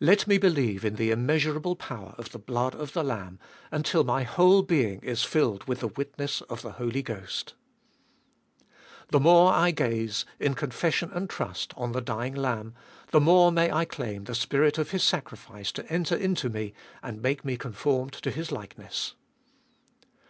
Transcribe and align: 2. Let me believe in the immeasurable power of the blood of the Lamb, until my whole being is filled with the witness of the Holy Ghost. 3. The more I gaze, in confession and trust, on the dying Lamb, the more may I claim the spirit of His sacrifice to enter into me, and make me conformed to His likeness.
2. 0.00 0.06
Let 0.06 0.26
me 0.26 0.38
believe 0.38 0.82
in 0.82 0.94
the 0.96 1.10
immeasurable 1.10 1.76
power 1.76 2.14
of 2.16 2.32
the 2.32 2.38
blood 2.38 2.74
of 2.74 2.94
the 2.94 3.04
Lamb, 3.04 3.38
until 3.70 4.02
my 4.02 4.22
whole 4.22 4.62
being 4.62 4.98
is 5.00 5.24
filled 5.24 5.64
with 5.64 5.80
the 5.80 5.88
witness 5.88 6.40
of 6.40 6.62
the 6.62 6.70
Holy 6.80 7.02
Ghost. 7.02 7.52
3. 8.60 8.66
The 9.10 9.20
more 9.20 9.52
I 9.52 9.72
gaze, 9.72 10.24
in 10.40 10.54
confession 10.54 11.10
and 11.12 11.28
trust, 11.28 11.74
on 11.76 11.92
the 11.92 12.00
dying 12.00 12.34
Lamb, 12.34 12.72
the 13.10 13.20
more 13.20 13.52
may 13.52 13.70
I 13.70 13.84
claim 13.84 14.24
the 14.24 14.34
spirit 14.34 14.78
of 14.78 14.92
His 14.92 15.04
sacrifice 15.04 15.70
to 15.72 15.86
enter 15.92 16.16
into 16.16 16.48
me, 16.48 16.72
and 17.02 17.20
make 17.20 17.44
me 17.44 17.58
conformed 17.58 18.14
to 18.14 18.30
His 18.30 18.50
likeness. 18.50 19.16